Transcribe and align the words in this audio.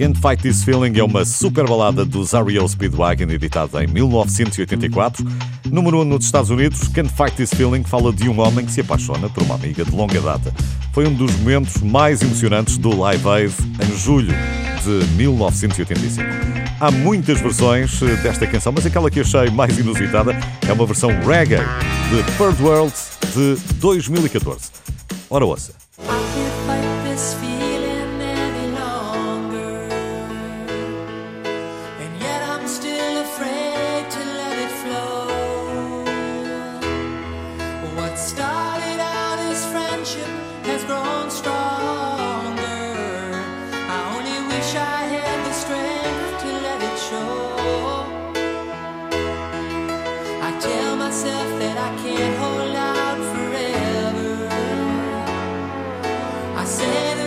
Can't 0.00 0.18
Fight 0.18 0.40
This 0.40 0.64
Feeling 0.64 0.98
é 0.98 1.04
uma 1.04 1.26
super 1.26 1.68
balada 1.68 2.06
dos 2.06 2.32
REO 2.32 2.66
Speedwagon, 2.66 3.24
editada 3.24 3.84
em 3.84 3.86
1984. 3.86 5.22
Número 5.70 5.98
1 5.98 6.00
um 6.00 6.04
nos 6.06 6.24
Estados 6.24 6.48
Unidos, 6.48 6.88
Can't 6.88 7.10
Fight 7.10 7.36
This 7.36 7.50
Feeling 7.50 7.84
fala 7.84 8.10
de 8.10 8.26
um 8.26 8.40
homem 8.40 8.64
que 8.64 8.72
se 8.72 8.80
apaixona 8.80 9.28
por 9.28 9.42
uma 9.42 9.56
amiga 9.56 9.84
de 9.84 9.90
longa 9.90 10.18
data. 10.18 10.54
Foi 10.94 11.06
um 11.06 11.12
dos 11.12 11.36
momentos 11.36 11.82
mais 11.82 12.22
emocionantes 12.22 12.78
do 12.78 12.98
Live 12.98 13.28
Aid 13.28 13.52
em 13.78 13.94
julho 13.98 14.32
de 14.82 15.06
1985. 15.16 16.26
Há 16.80 16.90
muitas 16.90 17.38
versões 17.38 18.00
eh, 18.00 18.16
desta 18.22 18.46
canção, 18.46 18.72
mas 18.72 18.86
aquela 18.86 19.10
que 19.10 19.20
achei 19.20 19.50
mais 19.50 19.78
inusitada 19.78 20.34
é 20.66 20.72
uma 20.72 20.86
versão 20.86 21.10
reggae 21.26 21.56
de 22.08 22.38
Third 22.38 22.62
World 22.62 22.94
de 23.34 23.56
2014. 23.74 24.70
Ora 25.28 25.44
ouça. 25.44 25.79
that 51.12 51.76
I 51.76 52.02
can't 52.02 52.36
hold 52.38 52.76
out 52.76 53.18
forever. 53.34 54.48
I 56.56 56.64
said. 56.64 57.19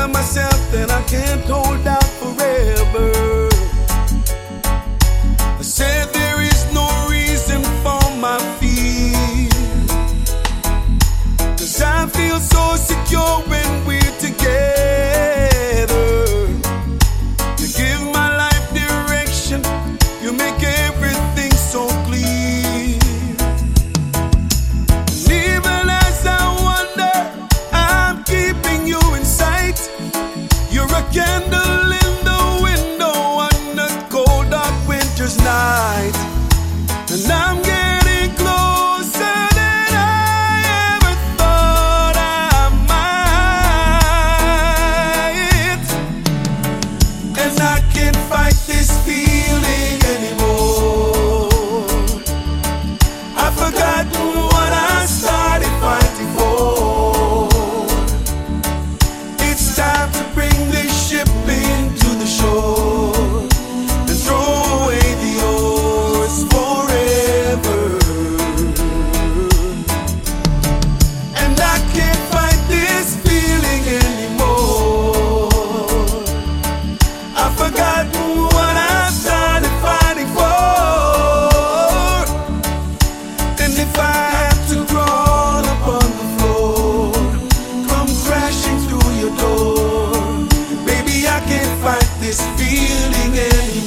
tell 0.00 0.08
myself 0.08 0.60
that 0.72 0.90
I 0.90 1.02
can't 1.02 1.44
hold 1.44 1.86
out 1.86 2.10
forever. 2.20 3.48
I 5.58 5.62
said 5.62 6.08
there 6.14 6.40
is 6.40 6.60
no 6.72 6.88
reason 7.10 7.62
for 7.82 8.02
my 8.26 8.38
fear. 8.58 9.48
Cause 11.58 11.82
I 11.82 12.06
feel 12.06 12.40
so 12.40 12.76
secure. 12.76 13.59
this 92.30 92.46
feeling 92.56 93.36
anymore. 93.36 93.79